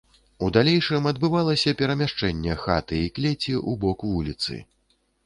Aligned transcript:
У 0.45 0.47
далейшым 0.55 1.09
адбывалася 1.11 1.73
перамяшчэнне 1.81 2.55
хаты 2.63 3.03
і 3.09 3.13
клеці 3.19 3.53
ў 3.69 3.81
бок 3.85 3.99
вуліцы. 4.15 4.59